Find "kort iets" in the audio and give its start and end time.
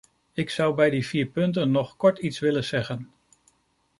1.97-2.39